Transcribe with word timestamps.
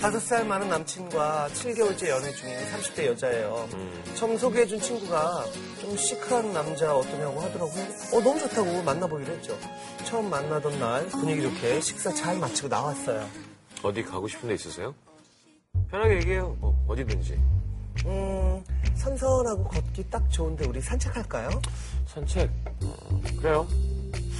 다섯 0.00 0.18
살 0.18 0.46
많은 0.46 0.70
남친과 0.70 1.48
7개월째 1.52 2.08
연애 2.08 2.32
중인 2.32 2.56
30대 2.56 3.04
여자예요. 3.06 3.68
처음 4.14 4.38
소개해준 4.38 4.80
친구가 4.80 5.44
좀 5.78 5.94
시크한 5.94 6.54
남자 6.54 6.96
어떠냐고 6.96 7.38
하더라고요. 7.40 7.82
어, 8.14 8.20
너무 8.22 8.38
좋다고 8.40 8.82
만나보기로 8.82 9.30
했죠. 9.34 9.58
처음 10.04 10.30
만나던 10.30 10.78
날 10.78 11.06
분위기 11.08 11.42
좋게 11.42 11.82
식사 11.82 12.10
잘 12.14 12.38
마치고 12.38 12.68
나왔어요. 12.68 13.28
어디 13.82 14.02
가고 14.02 14.26
싶은 14.26 14.48
데 14.48 14.54
있으세요? 14.54 14.94
편하게 15.90 16.14
얘기해요. 16.16 16.56
뭐 16.60 16.74
어디든지. 16.88 17.38
음, 18.06 18.64
선선하고 18.94 19.64
걷기 19.64 20.08
딱 20.08 20.30
좋은데 20.30 20.66
우리 20.66 20.80
산책할까요? 20.80 21.50
산책. 22.06 22.50
어, 22.84 23.20
그래요. 23.36 23.66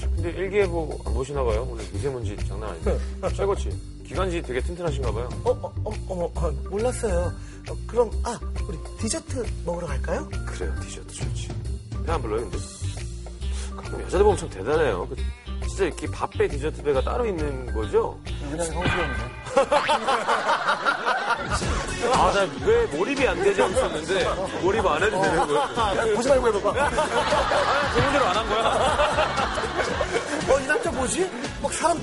근데 0.00 0.30
일기예보 0.30 1.00
안 1.04 1.12
보시나 1.12 1.44
봐요. 1.44 1.68
오늘 1.70 1.84
미세먼지 1.92 2.34
장난 2.48 2.70
아닌데. 2.70 2.98
쇠고치. 3.36 3.99
기관지 4.10 4.42
되게 4.42 4.60
튼튼하신가 4.60 5.12
봐요. 5.12 5.28
어, 5.44 5.50
어, 5.50 5.72
어, 5.84 5.92
어머, 6.08 6.28
아, 6.34 6.50
몰랐어요. 6.68 7.32
어, 7.68 7.76
그럼, 7.86 8.10
아, 8.24 8.36
우리 8.66 8.76
디저트 8.98 9.46
먹으러 9.64 9.86
갈까요? 9.86 10.28
그래요. 10.46 10.74
디저트 10.82 11.14
좋지. 11.14 11.48
배안 12.04 12.20
불러요, 12.20 12.40
근데? 12.50 12.58
가끔 13.76 14.00
여자들 14.02 14.24
보면 14.24 14.36
참 14.36 14.50
대단해요. 14.50 15.06
그 15.08 15.14
진짜 15.68 15.84
이렇게 15.84 16.10
밥배 16.10 16.48
디저트 16.48 16.82
배가 16.82 17.00
따로 17.02 17.24
있는 17.24 17.72
거죠? 17.72 18.18
그냥 18.50 18.66
성스러운데. 18.66 19.30
아, 22.12 22.32
나 22.32 22.48
왜 22.66 22.86
몰입이 22.86 23.28
안 23.28 23.40
되지 23.44 23.62
않았는데 23.62 24.60
몰입 24.62 24.84
안 24.86 25.00
해도 25.04 25.22
되는 25.22 25.46
거예요. 25.46 26.16
보지 26.16 26.28
말고 26.30 26.48
해봐봐. 26.48 26.84
아, 26.84 26.90
그분대로 27.94 28.24
안 28.26 28.36
한 28.36 28.48
거야? 28.48 29.46
어, 30.52 30.60
이 30.60 30.66
남자 30.66 30.90
뭐지? 30.90 31.30
막 31.62 31.72
사람 31.72 31.96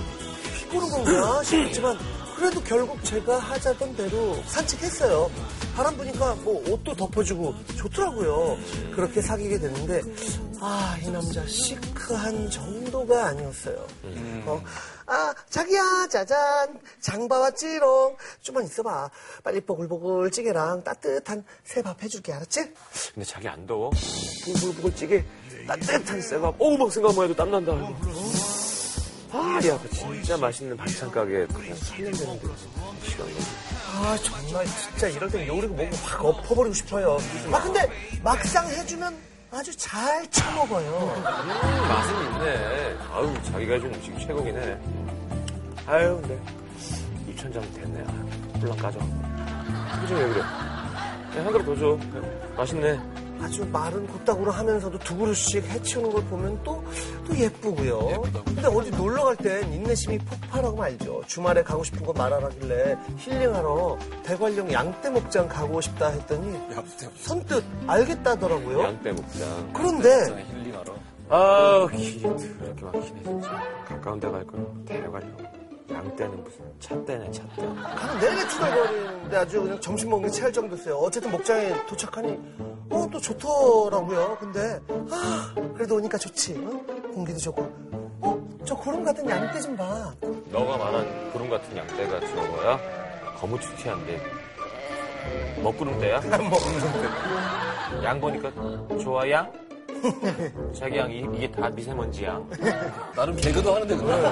피고는 0.69 0.89
건가 0.89 1.43
싶었지만 1.43 1.97
그래도 2.35 2.61
결국 2.61 3.03
제가 3.03 3.39
하자던 3.39 3.95
대로 3.95 4.35
산책했어요. 4.45 5.31
바람 5.75 5.95
부니까 5.97 6.35
뭐 6.43 6.63
옷도 6.69 6.95
덮어주고 6.95 7.53
좋더라고요. 7.77 8.57
그렇게 8.95 9.21
사귀게 9.21 9.57
됐는데 9.59 10.01
아, 10.59 10.97
이 11.03 11.09
남자 11.09 11.45
시크한 11.47 12.49
정도가 12.49 13.27
아니었어요. 13.27 13.87
어, 14.45 14.61
아, 15.07 15.33
자기야, 15.49 16.07
짜잔. 16.09 16.79
장바 16.99 17.39
왔지롱. 17.39 18.17
좀만 18.41 18.65
있어봐. 18.65 19.09
빨리 19.43 19.61
보글보글 19.61 20.31
찌개랑 20.31 20.83
따뜻한 20.83 21.43
새밥 21.63 22.03
해줄게, 22.03 22.33
알았지? 22.33 22.73
근데 23.13 23.25
자기 23.25 23.47
안 23.47 23.65
더워? 23.65 23.91
부글부글 24.45 24.95
찌개 24.95 25.23
따뜻한 25.67 26.21
쇠밥 26.21 26.55
어우 26.59 26.77
막 26.77 26.91
생각만 26.91 27.25
해도 27.25 27.35
땀난다 27.35 27.73
아, 29.31 29.59
야, 29.67 29.77
그 29.81 29.89
진짜 29.89 30.37
맛있는 30.37 30.77
반찬 30.77 31.11
가게 31.11 31.45
그냥 31.47 31.75
살면 31.75 32.11
되는데 32.13 32.47
시간 33.03 33.27
거아 33.27 34.17
정말 34.17 34.65
진짜 34.65 35.07
이럴 35.07 35.29
땐 35.29 35.47
요리고 35.47 35.73
뭐고 35.73 35.95
확 35.97 36.25
엎어버리고 36.25 36.73
싶어요. 36.73 37.17
아 37.51 37.61
근데 37.61 37.89
막상 38.23 38.67
해주면 38.67 39.15
아주 39.51 39.75
잘 39.75 40.29
처먹어요. 40.31 41.21
맛은 41.23 42.25
있네. 42.33 42.97
아유, 43.11 43.33
자기가 43.51 43.73
해준 43.75 43.93
음식이 43.93 44.25
최고긴 44.25 44.57
해. 44.57 44.77
아유, 45.87 46.19
근데 46.21 46.39
입천장 47.27 47.61
됐네. 47.73 47.99
아유, 47.99 48.59
꿀랑 48.59 48.77
까져. 48.77 48.99
그지 50.01 50.13
왜 50.13 50.27
그래? 50.29 50.41
그냥 51.31 51.45
한 51.45 51.51
그릇 51.53 51.65
더 51.65 51.75
줘. 51.75 51.97
맛있네. 52.55 52.99
아주 53.41 53.65
마른 53.71 54.05
곱다구로 54.07 54.51
하면서도 54.51 54.99
두 54.99 55.15
그릇씩 55.17 55.63
해치우는 55.65 56.11
걸 56.11 56.23
보면 56.25 56.63
또, 56.63 56.83
또 57.27 57.37
예쁘고요. 57.37 58.23
근데 58.45 58.67
어디 58.67 58.91
놀러 58.91 59.23
갈 59.25 59.35
땐 59.37 59.71
인내심이 59.71 60.17
폭발하고 60.19 60.77
말죠. 60.77 61.21
주말에 61.27 61.63
가고 61.63 61.83
싶은 61.83 62.05
거 62.05 62.13
말하라길래 62.13 62.97
힐링하러 63.17 63.97
대관령 64.23 64.71
양떼목장 64.71 65.47
가고 65.47 65.79
싶다 65.81 66.07
했더니 66.09 66.57
선뜻 67.21 67.63
알겠다더라고요. 67.87 68.81
양떼 68.83 69.11
먹자. 69.11 69.67
그런데 69.73 70.45
아, 71.29 71.87
길이 71.91 72.21
그렇게 72.21 72.85
막히네, 72.85 73.23
진짜. 73.23 73.63
가까운 73.85 74.19
데갈 74.19 74.45
걸. 74.47 74.65
데려가려고. 74.85 75.43
양떼는 75.91 76.43
무슨 76.43 76.61
찻대네, 76.79 77.31
찻대. 77.31 77.61
가는 77.65 78.19
내내 78.19 78.47
투덜거리는데 78.47 79.37
아주 79.37 79.61
그냥 79.61 79.79
점심 79.81 80.09
먹는 80.09 80.27
게 80.29 80.33
체할 80.33 80.51
정도였어요. 80.53 80.95
어쨌든 80.97 81.31
목장에 81.31 81.85
도착하니 81.87 82.37
어 82.89 83.07
또 83.11 83.19
좋더라고요. 83.19 84.37
근데 84.39 84.79
아 85.11 85.53
그래도 85.75 85.95
오니까 85.95 86.17
좋지. 86.17 86.55
어? 86.57 86.69
공기도 87.13 87.39
좋고. 87.39 87.61
어? 88.21 88.47
저 88.65 88.75
구름 88.75 89.03
같은 89.03 89.29
양떼 89.29 89.59
좀 89.61 89.75
봐. 89.77 90.13
너가 90.51 90.77
말한 90.77 91.31
구름 91.31 91.49
같은 91.49 91.75
양떼가 91.77 92.19
저거야? 92.19 92.79
거무튀튀한데. 93.39 94.21
먹구름떼야? 95.61 96.21
양 98.03 98.19
보니까 98.21 98.51
좋아, 98.99 99.29
양? 99.29 99.51
자기 100.77 100.97
양, 100.97 101.11
이, 101.11 101.25
이게 101.35 101.49
다 101.51 101.69
미세먼지 101.69 102.23
양. 102.25 102.47
나름 103.15 103.35
개그도 103.35 103.73
하는데 103.75 103.95
그걸. 103.95 104.23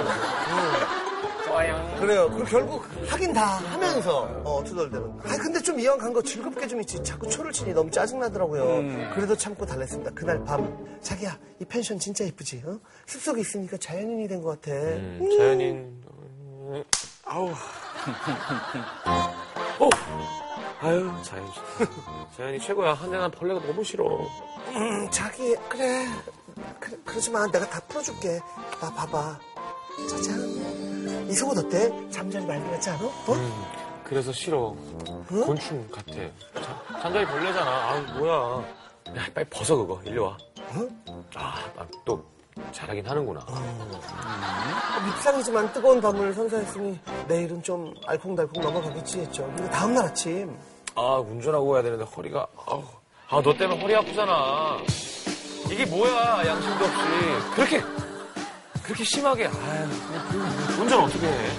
그래요. 1.99 2.29
그리고 2.31 2.45
결국 2.45 2.85
하긴 3.07 3.33
다 3.33 3.45
하면서 3.57 4.23
어 4.43 4.63
투덜대는. 4.63 5.19
아 5.23 5.37
근데 5.37 5.59
좀 5.61 5.79
이왕 5.79 5.97
간 5.97 6.13
거 6.13 6.21
즐겁게 6.21 6.67
좀 6.67 6.81
있지. 6.81 7.01
자꾸 7.03 7.27
초를 7.29 7.51
치니 7.51 7.73
너무 7.73 7.89
짜증 7.91 8.19
나더라고요. 8.19 9.11
그래도 9.15 9.35
참고 9.35 9.65
달랬습니다. 9.65 10.11
그날 10.11 10.43
밤 10.43 10.77
자기야 11.01 11.37
이 11.61 11.65
펜션 11.65 11.99
진짜 11.99 12.23
이쁘지? 12.25 12.63
어? 12.65 12.79
숲속에 13.05 13.41
있으니까 13.41 13.77
자연인이 13.77 14.27
된 14.27 14.41
것 14.41 14.61
같아. 14.61 14.75
음, 14.77 15.29
자연인, 15.37 16.03
어, 16.07 16.83
아우. 17.25 17.49
어! 19.79 19.89
아유, 20.81 21.09
자연. 21.23 21.45
자연이 22.37 22.59
최고야. 22.59 22.93
한해난 22.93 23.31
벌레가 23.31 23.59
너무 23.65 23.83
싫어. 23.83 24.05
음, 24.75 25.09
자기 25.09 25.55
그래 25.69 26.05
그래 26.79 26.97
그러지 27.05 27.31
마 27.31 27.47
내가 27.47 27.67
다 27.69 27.79
풀어줄게 27.87 28.39
나 28.81 28.93
봐봐 28.93 29.39
짜잔 30.09 31.27
이 31.29 31.33
속옷 31.33 31.57
어때 31.57 31.91
잠자리 32.11 32.45
말리 32.45 32.61
같지 32.71 32.89
않아? 32.91 33.05
어? 33.05 33.33
음, 33.33 33.63
그래서 34.03 34.31
싫어. 34.31 34.75
곤충 35.27 35.87
같아. 35.89 36.13
자, 36.13 36.81
잠자리 37.01 37.25
벌레잖아. 37.25 37.71
아우, 37.91 38.01
뭐야. 38.19 38.63
야, 39.17 39.25
빨리 39.33 39.45
벗어, 39.49 39.75
그거. 39.75 39.99
일리 40.05 40.19
와. 40.19 40.37
아, 41.35 41.55
아, 41.77 41.85
또, 42.05 42.23
잘하긴 42.71 43.05
하는구나. 43.07 43.43
밉상이지만 45.05 45.73
뜨거운 45.73 45.99
밤을 45.99 46.33
선사했으니 46.33 46.99
내일은 47.27 47.61
좀 47.63 47.93
알콩달콩 48.05 48.61
넘어가겠지 48.63 49.19
했죠 49.21 49.43
근데 49.55 49.69
다음날 49.71 50.05
아침 50.05 50.55
아, 50.95 51.15
운전하고 51.17 51.69
가야 51.71 51.83
되는데 51.83 52.05
허리가, 52.05 52.47
아우. 52.67 52.83
아, 53.29 53.41
너 53.41 53.53
때문에 53.53 53.81
허리 53.81 53.95
아프잖아. 53.95 54.77
이게 55.71 55.85
뭐야, 55.87 56.45
양심도 56.45 56.85
없이. 56.85 57.55
그렇게, 57.55 57.81
그렇게 58.85 59.03
심하게, 59.03 59.47
아유, 59.47 59.87
운전 60.79 61.03
어떻게 61.03 61.27
해? 61.27 61.49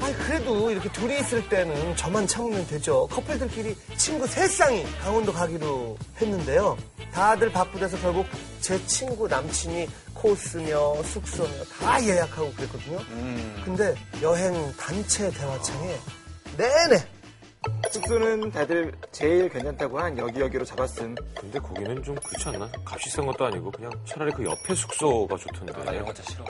아니 0.00 0.16
그래도 0.18 0.68
이렇게 0.68 0.90
둘이 0.90 1.16
있을 1.20 1.48
때는 1.48 1.94
저만 1.94 2.26
참으면 2.26 2.66
되죠. 2.66 3.06
커플들끼리 3.06 3.76
친구 3.96 4.26
세 4.26 4.48
쌍이 4.48 4.84
강원도 5.00 5.32
가기로 5.32 5.96
했는데요. 6.20 6.76
다들 7.12 7.52
바쁘대서 7.52 7.98
결국 7.98 8.26
제 8.60 8.84
친구 8.86 9.28
남친이 9.28 9.88
코스며 10.14 11.00
숙소며 11.04 11.50
다 11.78 12.02
예약하고 12.04 12.52
그랬거든요. 12.54 12.98
근데 13.64 13.94
여행 14.22 14.72
단체 14.76 15.30
대화창에 15.30 15.96
내내 16.56 17.06
숙소는 17.90 18.50
다들 18.50 18.92
제일 19.12 19.48
괜찮다고 19.48 19.98
한 19.98 20.16
여기 20.18 20.40
여기로 20.40 20.64
잡았음. 20.64 21.14
근데 21.38 21.58
거기는 21.58 22.02
좀 22.02 22.14
그렇지 22.16 22.48
않나? 22.48 22.68
값이 22.84 23.10
센 23.10 23.26
것도 23.26 23.44
아니고 23.44 23.70
그냥 23.70 23.90
차라리 24.06 24.32
그 24.32 24.44
옆에 24.44 24.74
숙소가 24.74 25.36
좋던데. 25.36 25.84
나 25.84 25.92
이런 25.92 26.06
거 26.06 26.14
진짜 26.14 26.30
싫어. 26.32 26.44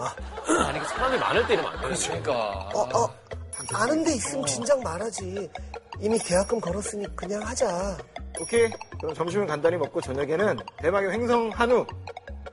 아니 0.64 0.78
그 0.78 0.86
사람이 0.86 1.18
많을 1.18 1.46
때 1.46 1.54
이러면 1.54 1.72
안 1.72 1.80
되는데. 1.80 2.06
그러니까. 2.06 2.32
어, 2.74 2.80
어, 2.98 3.14
아는 3.74 4.04
데 4.04 4.14
있으면 4.14 4.46
진작 4.46 4.82
말하지. 4.82 5.48
이미 6.00 6.18
계약금 6.18 6.60
걸었으니 6.60 7.06
그냥 7.16 7.42
하자. 7.42 7.98
오케이. 8.40 8.70
그럼 9.00 9.14
점심은 9.14 9.46
간단히 9.46 9.76
먹고 9.76 10.00
저녁에는 10.00 10.58
대망의 10.78 11.10
횡성 11.12 11.50
한우. 11.54 11.84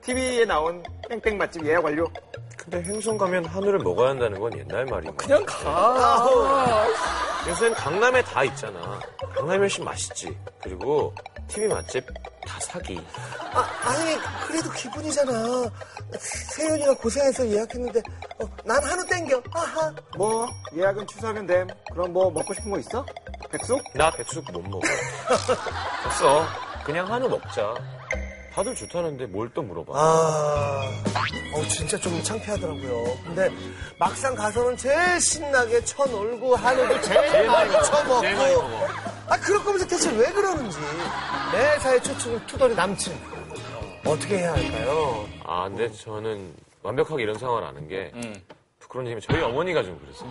TV에 0.02 0.46
나온 0.46 0.82
땡땡 1.10 1.38
맛집 1.38 1.66
예약 1.66 1.84
완료. 1.84 2.08
근데 2.58 2.82
행성 2.82 3.18
가면 3.18 3.46
한우를 3.46 3.80
먹어야 3.80 4.10
한다는 4.10 4.40
건 4.40 4.58
옛날 4.58 4.86
말이고. 4.86 5.16
그냥 5.16 5.46
가. 5.46 6.88
요새는 7.48 7.74
강남에 7.74 8.22
다 8.24 8.44
있잖아. 8.44 9.00
강남이 9.36 9.60
훨씬 9.60 9.84
맛있지. 9.84 10.38
그리고 10.62 11.14
TV 11.48 11.68
맛집 11.68 12.06
다 12.46 12.60
사기. 12.60 13.00
아, 13.54 13.60
아니, 13.86 14.18
그래도 14.48 14.70
기분이잖아. 14.72 15.32
세윤이가 16.20 16.94
고생해서 16.96 17.48
예약했는데, 17.48 18.02
어, 18.42 18.46
난 18.66 18.84
한우 18.84 19.06
땡겨. 19.06 19.42
아하. 19.54 19.92
뭐 20.18 20.48
예약은 20.76 21.08
취소하면 21.08 21.48
됨. 21.48 21.68
그럼 21.92 22.14
뭐 22.14 22.30
먹고 22.30 22.54
싶은 22.54 22.70
거 22.72 22.80
있어? 22.80 23.06
백숙? 23.52 23.82
나 23.94 24.12
백숙 24.12 24.52
못 24.52 24.62
먹어. 24.62 24.82
됐어. 26.04 26.46
그냥 26.84 27.12
한우 27.12 27.30
먹자. 27.30 27.74
다들 28.60 28.76
좋다는데 28.76 29.26
뭘 29.28 29.50
또 29.54 29.62
물어봐. 29.62 29.94
아, 29.96 30.92
어, 31.56 31.64
진짜 31.70 31.98
좀 31.98 32.22
창피하더라고요. 32.22 33.18
근데 33.24 33.50
막상 33.98 34.36
가서는 34.36 34.76
제일 34.76 35.20
신나게 35.22 35.82
쳐놀고 35.86 36.58
한우도 36.58 37.02
제일 37.02 37.48
많이 37.48 37.72
쳐먹고. 37.72 38.20
제일 38.20 38.36
많이 38.36 38.54
먹어. 38.56 38.88
아, 39.30 39.38
그럴 39.40 39.64
거면서 39.64 39.88
대체 39.88 40.12
왜 40.12 40.26
그러는지. 40.34 40.78
매사에 41.54 42.02
초축을 42.02 42.46
투덜이 42.48 42.76
남친. 42.76 43.14
어떻게 44.06 44.40
해야 44.40 44.52
할까요? 44.54 45.26
아, 45.46 45.70
근데 45.70 45.90
저는 45.94 46.54
완벽하게 46.84 47.24
이런 47.24 47.38
상황을 47.40 47.64
아는 47.64 47.88
게 47.88 48.12
음. 48.16 48.36
부끄러운 48.90 49.20
저희 49.22 49.42
어머니가 49.42 49.84
좀 49.84 50.00
그러세요. 50.00 50.30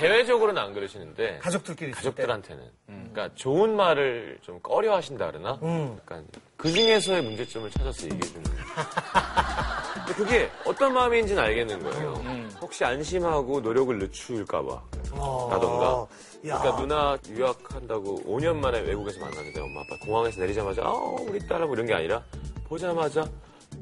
대외적으로는 0.00 0.60
안 0.60 0.74
그러시는데 0.74 1.38
가족들끼리. 1.38 1.92
가족들한테는 1.92 2.64
그러니까 2.86 3.30
좋은 3.36 3.76
말을 3.76 4.38
좀 4.42 4.58
꺼려 4.60 4.96
하신다 4.96 5.30
그러나 5.30 5.58
음. 5.62 5.96
약간 6.00 6.26
그 6.56 6.70
중에서의 6.72 7.22
문제점을 7.22 7.70
찾아서 7.70 8.04
얘기해 8.06 8.20
주는 8.20 8.42
근데 9.94 10.14
그게 10.14 10.50
어떤 10.66 10.94
마음인지는 10.94 11.40
알겠는 11.40 11.82
거예요 11.84 12.14
음. 12.24 12.50
혹시 12.60 12.84
안심하고 12.84 13.60
노력을 13.60 13.96
늦출까 13.98 14.62
봐 14.62 14.82
어, 15.12 15.48
라던가 15.52 16.06
야. 16.48 16.58
그러니까 16.58 16.76
누나 16.76 17.18
유학한다고 17.28 18.22
5년 18.26 18.56
만에 18.56 18.80
외국에서 18.80 19.20
만났는데 19.20 19.60
엄마 19.60 19.80
아빠 19.82 19.96
공항에서 20.04 20.40
내리자마자 20.40 20.82
아 20.82 20.90
우리 21.20 21.38
딸하고 21.46 21.74
이런 21.74 21.86
게 21.86 21.94
아니라 21.94 22.22
보자마자 22.64 23.28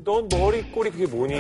넌 0.05 0.29
머리 0.29 0.63
꼬리 0.71 0.91
그게 0.91 1.07
뭐니 1.07 1.35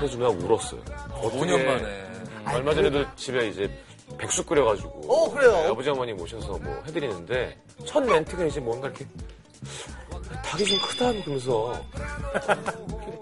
그래서 0.00 0.16
누나가 0.16 0.34
울었어요. 0.34 0.80
어떻게 1.12 1.38
5년 1.38 1.64
만에. 1.64 2.10
얼마 2.56 2.74
전에도 2.74 3.04
집에 3.16 3.48
이제 3.48 3.70
백숙 4.18 4.46
끓여가지고 4.46 4.88
어, 5.06 5.30
그래요? 5.30 5.52
네, 5.52 5.68
아버지 5.68 5.90
어머니 5.90 6.12
모셔서 6.14 6.58
뭐 6.58 6.82
해드리는데 6.86 7.56
첫 7.84 8.00
멘트가 8.00 8.44
이제 8.46 8.58
뭔가 8.60 8.88
이렇게 8.88 9.06
닭이 10.44 10.64
좀 10.64 10.78
크다 10.88 11.12
그러면서 11.22 11.80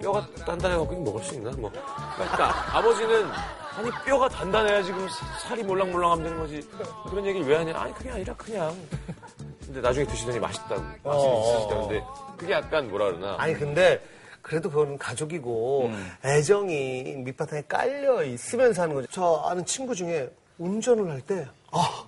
뼈가 0.01 0.27
단단해갖고 0.47 1.01
먹을 1.03 1.23
수 1.25 1.35
있나? 1.35 1.51
뭐. 1.59 1.71
그러니까 2.15 2.77
아버지는 2.79 3.27
아니 3.77 3.91
뼈가 4.07 4.29
단단해야 4.29 4.83
지금 4.83 5.07
살이 5.43 5.63
몰랑몰랑하면 5.65 6.25
되는 6.25 6.39
거지. 6.39 6.69
그런 7.11 7.27
얘기를 7.27 7.47
왜 7.47 7.57
하냐? 7.57 7.77
아니 7.79 7.93
그게 7.95 8.11
아니라 8.11 8.35
그냥. 8.35 8.75
근데 9.67 9.81
나중에 9.81 10.07
드시더니 10.07 10.39
맛있다고 10.39 10.83
맛은 11.03 11.43
있으시다는데 11.43 12.05
그게 12.39 12.53
약간 12.55 12.89
뭐라 12.89 13.07
그러나 13.07 13.35
아니, 13.39 13.53
근데. 13.53 14.01
그래도 14.43 14.71
그건 14.71 14.97
가족이고 14.99 15.91
애정이 16.25 17.17
밑바탕에 17.25 17.63
깔려 17.69 18.23
있으면서 18.25 18.83
하는 18.83 18.95
거죠. 18.95 19.09
저 19.11 19.45
아는 19.49 19.65
친구 19.65 19.95
중에 19.95 20.31
운전을 20.59 21.11
할 21.11 21.21
때 21.21 21.47
아, 21.71 22.05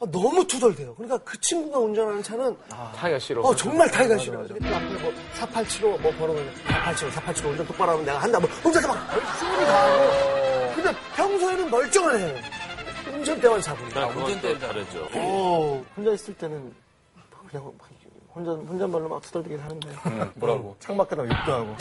아, 0.00 0.06
너무 0.10 0.46
투덜대요. 0.46 0.94
그러니까 0.94 1.18
그 1.18 1.38
친구가 1.40 1.78
운전하는 1.78 2.22
차는 2.22 2.56
타기가 2.94 3.18
싫어 3.18 3.42
어, 3.42 3.54
정말 3.54 3.90
타기가 3.90 4.16
싫어. 4.18 4.38
그 4.46 4.54
앞에 4.54 5.02
뭐, 5.02 5.12
487호 5.38 6.00
뭐 6.00 6.12
걸어가면 6.16 6.54
487호, 6.68 7.10
487호 7.10 7.44
운전 7.50 7.66
똑바로 7.66 7.92
하면 7.92 8.04
내가 8.06 8.18
한다. 8.18 8.38
뭐, 8.40 8.48
혼자서 8.64 8.88
막 8.88 9.12
열심히 9.14 9.66
다 9.66 9.84
하고. 9.84 10.74
근데 10.74 10.90
평소에는 11.16 11.70
멀쩡하네. 11.70 12.42
운전대만 13.12 13.60
잡으니까. 13.60 14.12
또 14.12 14.20
운전대는 14.20 14.58
다르죠 14.60 15.08
오. 15.18 15.84
혼자 15.96 16.12
있을 16.12 16.34
때는 16.34 16.72
그냥 17.48 17.64
막 17.64 17.88
혼자 18.38 18.52
혼잣말로 18.52 19.08
막 19.08 19.20
투덜대긴 19.22 19.58
하는데 19.58 19.88
뭐라고? 20.34 20.76
창밖에 20.78 21.16
나가 21.16 21.28
욕도 21.28 21.52
하고 21.52 21.74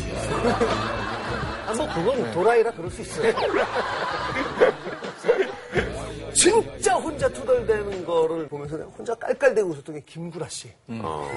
아, 1.67 1.73
뭐, 1.73 1.87
그건 1.93 2.31
도라이라 2.31 2.71
그럴 2.71 2.89
수 2.89 3.01
있어요. 3.01 3.33
진짜 6.33 6.95
혼자 6.95 7.27
투덜대는 7.29 8.05
거를 8.05 8.47
보면서 8.47 8.77
내가 8.77 8.89
혼자 8.89 9.13
깔깔대고 9.15 9.69
웃었던 9.69 9.95
게 9.95 10.01
김구라 10.05 10.47
씨. 10.49 10.71
어. 10.87 11.27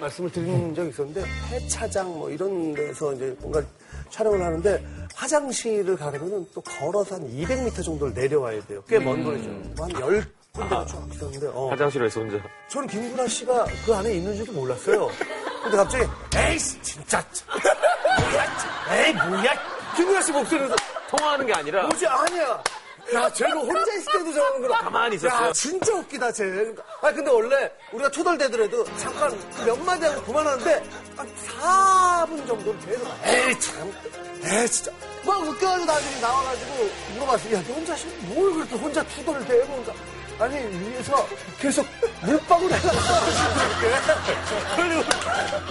말씀을 0.00 0.30
드린 0.32 0.74
적이 0.74 0.88
있었는데 0.90 1.22
폐차장 1.50 2.08
뭐 2.18 2.30
이런 2.30 2.72
데서 2.74 3.12
이제 3.12 3.36
뭔가 3.40 3.62
촬영을 4.10 4.42
하는데 4.42 4.84
화장실을 5.14 5.96
가려면 5.96 6.46
또 6.54 6.60
걸어서 6.62 7.16
한 7.16 7.28
200m 7.30 7.84
정도를 7.84 8.14
내려와야 8.14 8.60
돼요. 8.66 8.82
꽤먼 8.88 9.22
거리죠. 9.22 9.50
뭐한 9.76 9.90
10 10.22 10.37
군데가 10.54 10.84
쭉 10.86 11.08
있었는데 11.14 11.46
어. 11.52 11.68
화장실에서 11.70 12.20
혼자. 12.20 12.36
저는 12.68 12.88
김구라 12.88 13.28
씨가 13.28 13.66
그 13.84 13.94
안에 13.94 14.14
있는지도 14.14 14.52
몰랐어요. 14.52 15.08
근데 15.62 15.76
갑자기 15.76 16.04
에이씨 16.36 16.80
진짜. 16.82 17.24
뭐야 18.18 19.06
에이 19.06 19.12
뭐야. 19.14 19.52
김구라 19.96 20.22
씨 20.22 20.32
목소리에서 20.32 20.74
통화하는 21.10 21.46
게 21.46 21.52
아니라. 21.54 21.82
뭐지? 21.82 22.06
아니야. 22.06 22.62
야 23.14 23.32
쟤는 23.32 23.56
혼자 23.56 23.94
있을 23.94 24.12
때도 24.18 24.32
저러는 24.34 24.60
거라 24.62 24.80
가만히 24.80 25.16
있었어요? 25.16 25.48
야 25.48 25.52
진짜 25.52 25.94
웃기다 25.94 26.30
쟤. 26.32 26.44
아, 27.00 27.10
근데 27.10 27.30
원래 27.30 27.70
우리가 27.92 28.10
투덜대더라도 28.10 28.84
잠깐 28.98 29.38
몇 29.64 29.78
마디 29.82 30.04
하고 30.04 30.22
그만하는데 30.24 30.82
한 31.16 31.26
4분 32.26 32.46
정도는 32.46 32.78
계속 32.80 33.06
에이 33.24 33.60
참. 33.60 33.92
에이 34.44 34.68
진짜. 34.68 34.90
막 35.24 35.40
웃겨가지고 35.40 35.84
나중에 35.86 36.20
나와가지고 36.20 36.90
물어봤어요. 37.14 37.56
야너 37.56 37.64
혼자 37.74 37.96
시- 37.96 38.06
뭘 38.26 38.52
그렇게 38.54 38.74
혼자 38.76 39.02
투덜대 39.04 39.56
그러니까 39.56 39.92
아니 40.38 40.54
위에서 40.56 41.26
계속 41.58 41.84
물방울 42.22 42.70
그리고 44.76 45.02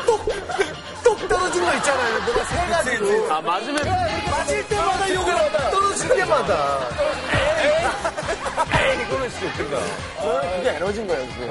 똑똑 0.06 1.28
떨어진 1.30 1.64
거 1.64 1.74
있잖아요. 1.76 2.20
뭐가 2.26 2.44
세 2.44 2.56
가지로. 2.68 3.34
아 3.34 3.42
맞으면 3.42 3.82
맞을 4.30 4.68
때마다 4.68 5.14
욕을 5.14 5.38
한다. 5.38 5.72
떨어질 5.72 6.10
때마다. 6.10 6.80
에이 8.74 9.04
이거는 9.04 9.30
진짜 9.30 9.48
웃긴다. 9.48 9.78
그게 10.58 10.70
에너지인 10.70 11.08
거예요 11.08 11.28
그게. 11.30 11.48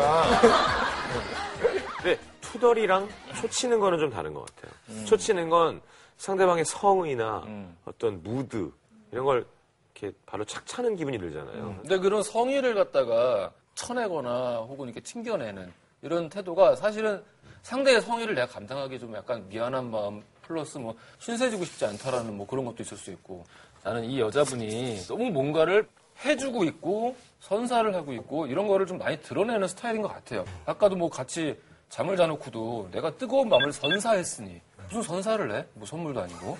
근데 1.97 2.19
투덜이랑 2.43 3.09
초치는 3.41 3.81
거는 3.81 3.99
좀 3.99 4.11
다른 4.11 4.35
것 4.35 4.45
같아요. 4.47 5.05
초치는 5.07 5.49
건 5.49 5.81
상대방의 6.19 6.67
성의나 6.67 7.45
어떤 7.87 8.23
무드 8.23 8.71
이런 9.11 9.25
걸 9.25 9.47
이렇게 9.96 10.12
바로 10.26 10.44
착 10.44 10.66
차는 10.66 10.96
기분이 10.96 11.19
들잖아요. 11.19 11.78
근데 11.82 11.98
그런 11.98 12.22
성의를 12.22 12.75
갖다가 12.75 13.50
쳐내거나 13.75 14.58
혹은 14.58 14.87
이렇게 14.87 15.00
튕겨내는 15.00 15.72
이런 16.02 16.28
태도가 16.28 16.76
사실은 16.76 17.22
상대의 17.62 18.00
성의를 18.02 18.34
내가 18.34 18.46
감당하기 18.46 18.98
좀 18.98 19.14
약간 19.14 19.48
미안한 19.48 19.90
마음 19.90 20.22
플러스 20.43 20.78
뭐 20.78 20.94
신세지고 21.19 21.64
싶지 21.64 21.84
않다라는 21.87 22.37
뭐 22.37 22.46
그런 22.46 22.64
것도 22.64 22.82
있을 22.82 22.96
수 22.96 23.10
있고 23.10 23.44
나는 23.82 24.04
이 24.04 24.20
여자분이 24.20 25.06
너무 25.08 25.31
뭔가를 25.31 25.88
해주고 26.25 26.64
있고 26.64 27.16
선사를 27.40 27.94
하고 27.94 28.12
있고 28.12 28.46
이런 28.46 28.66
거를 28.66 28.87
좀 28.87 28.98
많이 28.98 29.20
드러내는 29.20 29.69
스타일인 29.69 30.02
것 30.02 30.08
같아요. 30.08 30.44
아까도 30.64 30.96
뭐 30.96 31.10
같이 31.10 31.58
잠을 31.88 32.16
자놓고도 32.16 32.88
내가 32.93 33.16
뜨거운 33.16 33.48
마음을 33.48 33.72
선사했으니 33.72 34.60
무슨 34.88 35.03
선사를 35.03 35.55
해? 35.55 35.65
뭐 35.75 35.87
선물도 35.87 36.21
아니고. 36.21 36.56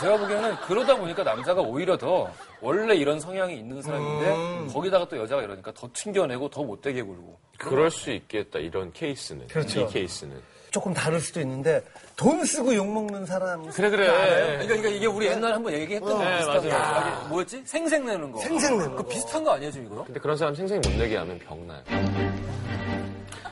제가 0.00 0.16
보기에는 0.18 0.56
그러다 0.66 0.96
보니까 0.96 1.22
남자가 1.22 1.60
오히려 1.60 1.96
더 1.96 2.30
원래 2.60 2.94
이런 2.94 3.20
성향이 3.20 3.56
있는 3.56 3.82
사람인데 3.82 4.72
거기다가 4.72 5.06
또 5.08 5.18
여자가 5.18 5.42
이러니까 5.42 5.72
더 5.72 5.88
튕겨내고 5.92 6.48
더 6.48 6.62
못되게 6.64 7.02
굴고. 7.02 7.38
그럴 7.58 7.90
수 7.90 8.10
있겠다 8.12 8.58
이런 8.58 8.92
케이스는 8.92 9.46
그렇죠. 9.48 9.80
이 9.80 9.86
케이스는 9.88 10.40
조금 10.70 10.92
다를 10.94 11.18
수도 11.18 11.40
있는데 11.40 11.82
돈 12.14 12.44
쓰고 12.44 12.74
욕 12.74 12.86
먹는 12.86 13.24
사람 13.26 13.66
그래 13.70 13.88
그래 13.90 14.06
그러니까, 14.06 14.66
그러니까 14.66 14.88
이게 14.90 15.06
우리 15.06 15.26
옛날에 15.26 15.54
한번 15.54 15.72
얘기했던 15.72 16.08
거 16.18 16.22
네, 16.22 16.36
비슷한 16.36 16.56
맞아요. 16.56 16.70
거. 16.70 16.76
아니, 16.76 17.28
뭐였지? 17.28 17.62
생색 17.64 18.04
내는 18.04 18.30
거. 18.32 18.38
생색 18.40 18.72
내는 18.76 18.90
그 18.96 19.02
거. 19.02 19.08
비슷한 19.08 19.42
거 19.44 19.52
아니에요, 19.52 19.72
지금 19.72 19.86
이거? 19.86 20.04
근데 20.04 20.20
그런 20.20 20.36
사람 20.36 20.54
생생 20.54 20.80
못 20.82 20.92
내게 20.92 21.16
하면 21.16 21.38
병나요. 21.38 21.82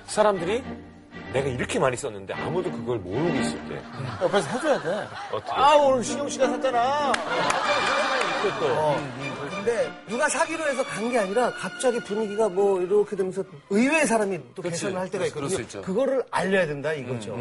사람들이 0.06 0.62
내가 1.32 1.48
이렇게 1.48 1.78
많이 1.78 1.96
썼는데 1.96 2.32
아무도 2.34 2.70
그걸 2.70 2.98
모르고 2.98 3.28
있을 3.40 3.58
때 3.68 3.82
옆에서 4.22 4.48
해줘야 4.48 4.80
돼 4.82 5.08
어떻게 5.32 5.52
아 5.52 5.74
오늘 5.76 6.02
신용 6.04 6.28
씨가 6.28 6.46
샀잖아 6.48 7.12
근데 9.50 9.90
누가 10.08 10.28
사기로 10.28 10.64
해서 10.68 10.84
간 10.84 11.06
게 11.10 11.18
아니라 11.18 11.50
갑자기 11.52 11.98
분위기가 12.00 12.48
뭐 12.48 12.80
이렇게 12.80 13.14
되면서 13.16 13.42
의외의 13.70 14.06
사람이 14.06 14.38
또 14.54 14.62
그치. 14.62 14.72
개선을 14.72 14.98
할 14.98 15.08
때가 15.10 15.26
있거든요. 15.26 15.48
수 15.48 15.60
있죠. 15.62 15.82
그거를 15.82 16.22
알려야 16.30 16.66
된다 16.66 16.92
이거죠. 16.92 17.38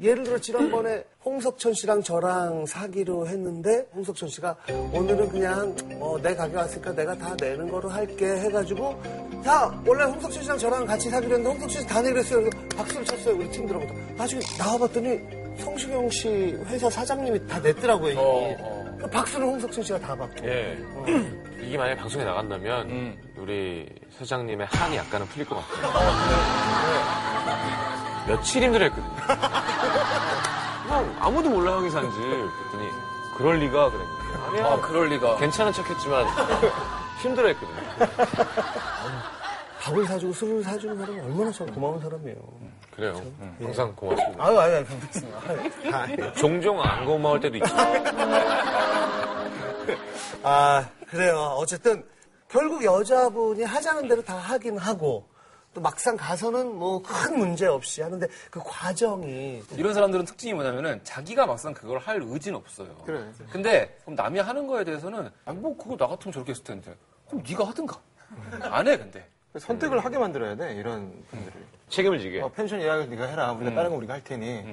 예를 0.00 0.24
들어 0.24 0.38
지난번에 0.38 1.04
홍석천 1.24 1.74
씨랑 1.74 2.02
저랑 2.02 2.66
사기로 2.66 3.28
했는데 3.28 3.86
홍석천 3.94 4.28
씨가 4.28 4.56
오늘은 4.92 5.28
그냥 5.30 5.74
뭐내 5.98 6.34
가게 6.34 6.56
왔으니까 6.56 6.92
내가 6.92 7.14
다 7.16 7.34
내는 7.40 7.70
거로 7.70 7.88
할게 7.88 8.26
해가지고 8.26 9.00
자 9.44 9.72
원래 9.86 10.04
홍석천 10.04 10.42
씨랑 10.42 10.58
저랑 10.58 10.86
같이 10.86 11.10
사기로 11.10 11.34
했는데 11.34 11.48
홍석천 11.50 11.82
씨 11.82 11.88
다 11.88 12.00
내기로 12.00 12.20
했어요. 12.20 12.40
그래서 12.44 12.58
박수를 12.76 13.04
쳤어요 13.04 13.34
우리 13.34 13.50
팀들하고 13.50 13.86
나중에 14.16 14.40
나와봤더니 14.58 15.20
성시경 15.58 16.08
씨 16.10 16.28
회사 16.66 16.88
사장님이 16.88 17.46
다 17.48 17.58
냈더라고요. 17.58 18.18
어, 18.18 18.56
어. 18.60 18.96
그 19.00 19.10
박수는 19.10 19.46
홍석천 19.48 19.82
씨가 19.84 19.98
다 19.98 20.14
받고. 20.14 20.46
예. 20.46 20.78
이게 21.60 21.76
만약에 21.76 21.98
방송에 22.00 22.24
나간다면 22.24 23.16
우리 23.36 23.88
사장님의 24.16 24.68
한이 24.70 24.96
약간은 24.96 25.26
풀릴 25.26 25.46
것 25.48 25.56
같아요. 25.56 25.92
며칠 28.28 28.62
힘들었거든요. 28.62 29.10
형 30.88 31.16
아무도 31.20 31.50
몰라 31.50 31.72
형이 31.78 31.90
산지 31.90 32.16
그랬더니 32.16 32.88
그럴 33.36 33.56
리가 33.58 33.90
그랬는데 33.90 34.22
아니야 34.46 34.66
아, 34.66 34.80
그럴 34.80 35.08
리가. 35.08 35.36
괜찮은 35.38 35.72
척했지만 35.72 36.26
힘들어 37.22 37.48
했거든요. 37.48 37.76
밥을 39.80 40.06
사주고 40.06 40.32
술을 40.32 40.62
사주는 40.62 40.96
사람은 40.96 41.24
얼마나 41.24 41.50
참 41.50 41.66
고마운 41.74 42.00
사람이에요. 42.00 42.36
그래요. 42.94 43.20
항상 43.60 43.92
고맙습니다. 43.96 44.44
아유, 44.44 44.58
아유, 44.60 44.74
아유, 44.76 44.84
아유. 45.92 46.32
종종 46.34 46.80
안 46.80 47.04
고마울 47.04 47.40
때도 47.40 47.56
있지. 47.56 47.72
아, 50.44 50.88
그래요. 51.08 51.36
어쨌든, 51.56 52.04
결국 52.48 52.84
여자분이 52.84 53.62
하자는 53.64 54.08
대로 54.08 54.22
다 54.22 54.36
하긴 54.36 54.78
하고, 54.78 55.26
또 55.74 55.80
막상 55.80 56.16
가서는 56.18 56.74
뭐 56.78 57.00
큰 57.02 57.38
문제 57.38 57.66
없이 57.66 58.02
하는데 58.02 58.26
그 58.50 58.60
과정이 58.62 59.62
이런 59.74 59.94
사람들은 59.94 60.26
특징이 60.26 60.52
뭐냐면은 60.52 61.00
자기가 61.02 61.46
막상 61.46 61.72
그걸 61.72 61.98
할 61.98 62.20
의지는 62.22 62.58
없어요. 62.58 62.94
그래. 63.06 63.24
근데 63.50 63.96
그럼 64.02 64.14
남이 64.14 64.38
하는 64.38 64.66
거에 64.66 64.84
대해서는 64.84 65.30
아, 65.46 65.52
뭐 65.54 65.74
그거 65.74 65.96
나 65.96 66.06
같으면 66.08 66.30
저렇게 66.34 66.50
했을 66.50 66.62
텐데 66.62 66.94
그럼 67.32 67.42
네가 67.48 67.64
하든가. 67.68 67.98
안 68.60 68.86
해 68.88 68.96
근데. 68.98 69.26
선택을 69.58 70.02
하게 70.04 70.16
만들어야 70.18 70.54
돼, 70.56 70.74
이런 70.74 71.12
분들을. 71.30 71.52
책임을 71.88 72.18
지게. 72.20 72.40
어, 72.40 72.48
펜션 72.48 72.80
예약을 72.80 73.10
네가 73.10 73.24
해라. 73.26 73.52
우리가 73.52 73.74
다른 73.74 73.90
거 73.90 73.96
우리가 73.96 74.14
할 74.14 74.24
테니. 74.24 74.64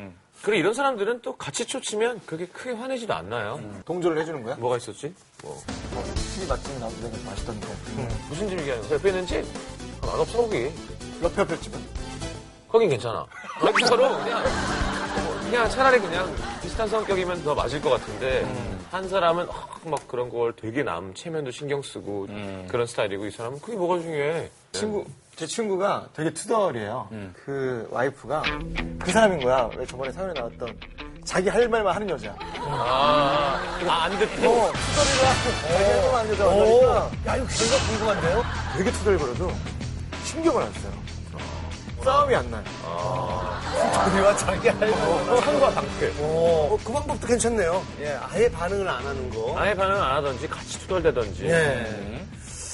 그래 0.42 0.58
이런 0.58 0.74
사람들은 0.74 1.22
또 1.22 1.36
같이 1.36 1.66
초치면 1.66 2.22
그게 2.26 2.46
크게 2.48 2.72
화내지도 2.72 3.14
않나요? 3.14 3.60
동조를 3.84 4.22
해주는 4.22 4.42
거야? 4.44 4.56
뭐가 4.56 4.78
있었지? 4.78 5.14
뭐 5.44 5.62
뭐, 5.94 6.04
TV 6.16 6.48
맛집이 6.48 6.80
나도 6.80 6.96
내가 7.02 7.30
맛있던데. 7.30 7.68
무슨 8.30 8.48
집 8.48 8.60
얘기하는 8.60 8.84
거야? 8.88 8.94
옆에 8.98 9.10
있는 9.10 9.26
집? 9.26 9.46
아, 10.02 10.06
맛없어 10.08 10.38
거기. 10.44 10.72
옆에 11.22 11.42
옆에 11.42 11.58
집은? 11.60 11.80
거긴 12.70 12.90
괜찮아. 12.90 13.26
아니, 13.56 13.86
서로 13.86 14.18
그냥 14.20 14.44
그냥 15.50 15.70
차라리 15.70 16.00
그냥 16.00 16.34
비슷한 16.62 16.88
성격이면 16.88 17.44
더 17.44 17.56
맞을 17.56 17.82
것 17.82 17.90
같은데 17.92 18.46
한 18.92 19.08
사람은 19.10 19.48
막, 19.48 19.80
막 19.86 20.08
그런 20.08 20.30
걸 20.30 20.54
되게 20.56 20.84
남 20.84 21.14
체면도 21.14 21.52
신경 21.52 21.82
쓰고 21.82 22.28
그런 22.68 22.86
스타일이고 22.86 23.26
이 23.26 23.32
사람은 23.32 23.60
그게 23.60 23.76
뭐가 23.78 24.00
중요해? 24.00 24.50
친구, 24.72 25.04
제 25.36 25.48
친구가 25.48 26.10
되게 26.14 26.32
투덜이에요. 26.32 27.08
그 27.46 27.88
와이프가 27.92 28.44
그 29.00 29.12
사람인 29.12 29.40
거야. 29.44 29.70
왜 29.76 29.86
저번에 29.86 30.12
사연에 30.12 30.34
나왔던 30.34 30.78
자기 31.26 31.50
할 31.50 31.68
말만 31.68 31.96
하는 31.96 32.10
여자. 32.10 32.36
아, 32.58 33.60
안 33.88 34.12
듣고 34.20 34.50
어, 34.50 34.72
투덜이가 34.72 35.34
자기 35.68 35.84
할 35.84 36.02
말만 36.02 36.16
하는 36.16 36.32
여자. 36.32 36.48
오, 36.48 36.84
야, 37.28 37.36
이거 37.38 37.46
결과 37.48 37.88
궁금한데요? 37.88 38.44
되게 38.78 38.92
투덜거려도 38.92 39.52
신경을 40.26 40.64
안 40.64 40.74
써요. 40.74 40.94
싸움이 42.04 42.36
안 42.36 42.50
나요. 42.52 42.64
우리와 43.80 44.36
자기 44.36 44.68
할 44.70 44.92
한과 44.92 45.70
방패. 45.72 46.14
어, 46.20 46.78
그 46.84 46.92
방법도 46.94 47.28
괜찮네요. 47.28 47.84
예, 48.02 48.18
아예 48.30 48.50
반응을 48.50 48.88
안 48.88 49.06
하는 49.06 49.30
거. 49.30 49.56
아예 49.58 49.74
반응 49.74 50.02
안 50.02 50.18
하든지 50.18 50.48
같이 50.48 50.80
투덜대든지. 50.80 51.46
예. 51.46 52.19